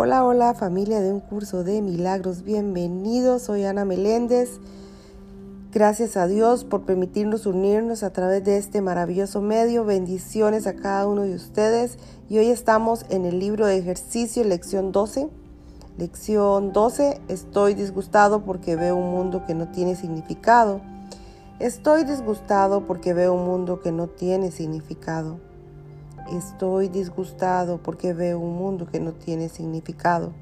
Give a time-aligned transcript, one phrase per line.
[0.00, 4.60] Hola, hola familia de un curso de milagros, bienvenidos, soy Ana Meléndez.
[5.72, 9.84] Gracias a Dios por permitirnos unirnos a través de este maravilloso medio.
[9.84, 11.98] Bendiciones a cada uno de ustedes.
[12.28, 15.30] Y hoy estamos en el libro de ejercicio, lección 12.
[15.96, 20.80] Lección 12, estoy disgustado porque veo un mundo que no tiene significado.
[21.58, 25.47] Estoy disgustado porque veo un mundo que no tiene significado.
[26.32, 30.32] Estoy disgustado porque veo un mundo que no tiene significado.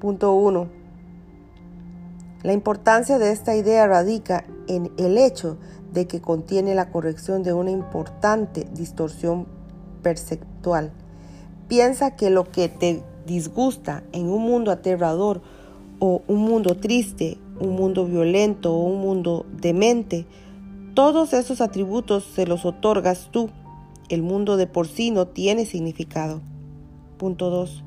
[0.00, 0.68] Punto 1.
[2.42, 5.58] La importancia de esta idea radica en el hecho
[5.92, 9.46] de que contiene la corrección de una importante distorsión
[10.02, 10.90] perceptual.
[11.68, 15.40] Piensa que lo que te disgusta en un mundo aterrador
[16.00, 20.26] o un mundo triste, un mundo violento o un mundo demente,
[20.94, 23.50] todos esos atributos se los otorgas tú
[24.14, 26.42] el mundo de por sí no tiene significado.
[27.16, 27.82] Punto 2.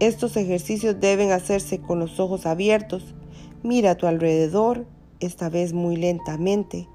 [0.00, 3.14] Estos ejercicios deben hacerse con los ojos abiertos.
[3.62, 4.86] Mira a tu alrededor,
[5.20, 6.88] esta vez muy lentamente.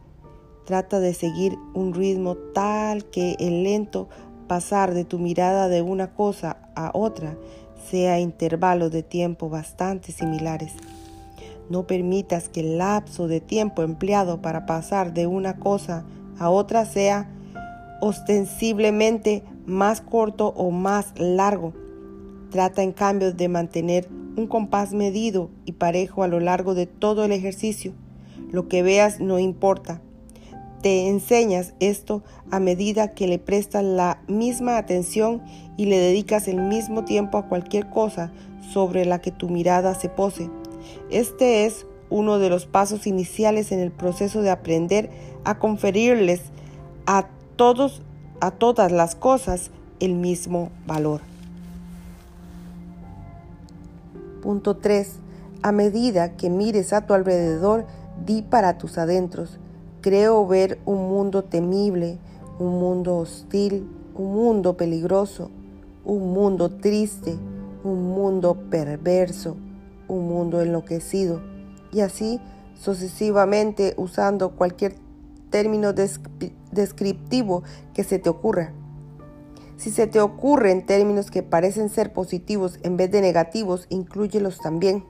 [0.65, 4.09] Trata de seguir un ritmo tal que el lento
[4.47, 7.37] pasar de tu mirada de una cosa a otra
[7.89, 10.73] sea intervalos de tiempo bastante similares.
[11.69, 16.05] No permitas que el lapso de tiempo empleado para pasar de una cosa
[16.37, 17.29] a otra sea
[18.03, 21.71] ostensiblemente más corto o más largo.
[22.51, 27.23] Trata en cambio de mantener un compás medido y parejo a lo largo de todo
[27.23, 27.93] el ejercicio.
[28.51, 30.01] Lo que veas no importa.
[30.81, 35.41] Te enseñas esto a medida que le prestas la misma atención
[35.77, 38.33] y le dedicas el mismo tiempo a cualquier cosa
[38.73, 40.49] sobre la que tu mirada se pose.
[41.09, 45.09] Este es uno de los pasos iniciales en el proceso de aprender
[45.45, 46.41] a conferirles
[47.05, 47.29] a
[48.41, 51.21] a todas las cosas el mismo valor.
[54.41, 55.19] Punto 3.
[55.61, 57.85] A medida que mires a tu alrededor,
[58.25, 59.59] di para tus adentros.
[60.01, 62.17] Creo ver un mundo temible,
[62.59, 65.49] un mundo hostil, un mundo peligroso,
[66.03, 67.37] un mundo triste,
[67.85, 69.55] un mundo perverso,
[70.09, 71.39] un mundo enloquecido.
[71.93, 72.41] Y así
[72.75, 74.95] sucesivamente usando cualquier
[75.53, 75.93] término
[76.71, 77.61] descriptivo
[77.93, 78.73] que se te ocurra.
[79.77, 85.05] Si se te ocurren términos que parecen ser positivos en vez de negativos, incluyelos también.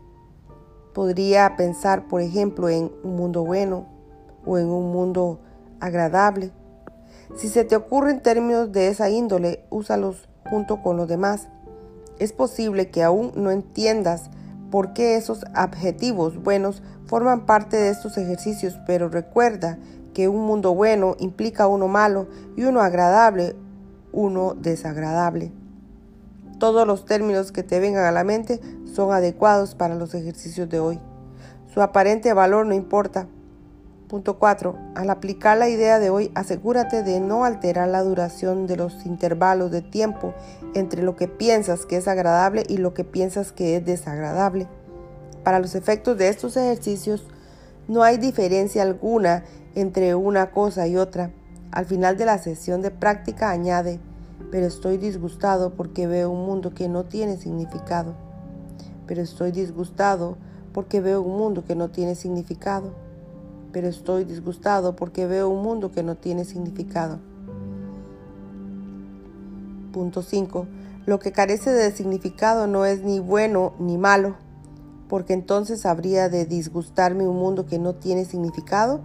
[0.93, 3.87] Podría pensar, por ejemplo, en un mundo bueno
[4.45, 5.39] o en un mundo
[5.79, 6.51] agradable.
[7.37, 11.47] Si se te ocurren términos de esa índole, úsalos junto con los demás.
[12.19, 14.29] Es posible que aún no entiendas
[14.71, 19.77] por qué esos adjetivos buenos forman parte de estos ejercicios, pero recuerda
[20.13, 23.55] que un mundo bueno implica uno malo y uno agradable,
[24.11, 25.51] uno desagradable.
[26.59, 30.79] Todos los términos que te vengan a la mente son adecuados para los ejercicios de
[30.79, 30.99] hoy.
[31.73, 33.27] Su aparente valor no importa.
[34.07, 34.77] Punto 4.
[34.95, 39.71] Al aplicar la idea de hoy, asegúrate de no alterar la duración de los intervalos
[39.71, 40.35] de tiempo
[40.75, 44.67] entre lo que piensas que es agradable y lo que piensas que es desagradable.
[45.43, 47.25] Para los efectos de estos ejercicios,
[47.87, 49.43] no hay diferencia alguna
[49.75, 51.31] entre una cosa y otra.
[51.71, 53.99] Al final de la sesión de práctica añade,
[54.51, 58.13] pero estoy disgustado porque veo un mundo que no tiene significado.
[59.07, 60.37] Pero estoy disgustado
[60.73, 62.91] porque veo un mundo que no tiene significado.
[63.71, 67.19] Pero estoy disgustado porque veo un mundo que no tiene significado.
[69.91, 70.67] Punto 5.
[71.05, 74.35] Lo que carece de significado no es ni bueno ni malo,
[75.09, 79.01] porque entonces habría de disgustarme un mundo que no tiene significado.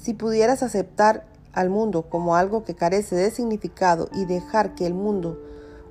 [0.00, 4.94] Si pudieras aceptar al mundo como algo que carece de significado y dejar que el
[4.94, 5.38] mundo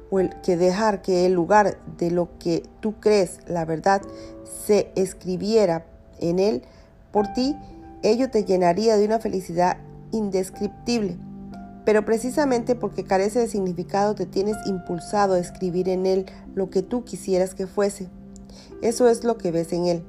[0.09, 4.01] o el, que dejar que el lugar de lo que tú crees la verdad
[4.65, 5.85] se escribiera
[6.19, 6.63] en él
[7.11, 7.55] por ti,
[8.01, 9.77] ello te llenaría de una felicidad
[10.11, 11.17] indescriptible.
[11.85, 16.25] Pero precisamente porque carece de significado te tienes impulsado a escribir en él
[16.55, 18.09] lo que tú quisieras que fuese.
[18.81, 20.03] Eso es lo que ves en él.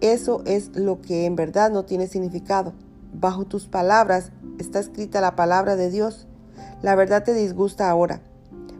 [0.00, 2.74] Eso es lo que en verdad no tiene significado.
[3.12, 6.26] Bajo tus palabras está escrita la palabra de Dios.
[6.82, 8.20] La verdad te disgusta ahora,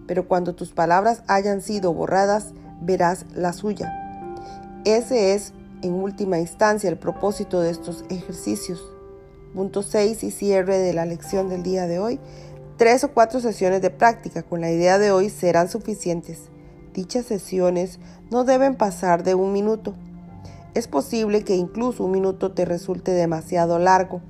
[0.06, 3.92] pero cuando tus palabras hayan sido borradas, verás la suya.
[4.84, 5.52] Ese es,
[5.82, 8.82] en última instancia, el propósito de estos ejercicios.
[9.54, 12.20] Punto 6 y cierre de la lección del día de hoy.
[12.76, 16.42] Tres o cuatro sesiones de práctica con la idea de hoy serán suficientes.
[16.94, 17.98] Dichas sesiones
[18.30, 19.94] no deben pasar de un minuto.
[20.78, 24.20] Es posible que incluso un minuto te resulte demasiado largo.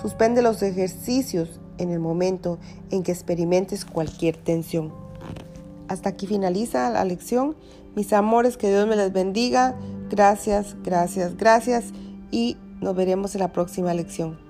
[0.00, 2.58] Suspende los ejercicios en el momento
[2.90, 4.94] en que experimentes cualquier tensión.
[5.88, 7.54] Hasta aquí finaliza la lección.
[7.96, 9.76] Mis amores, que Dios me les bendiga.
[10.08, 11.92] Gracias, gracias, gracias
[12.30, 14.49] y nos veremos en la próxima lección.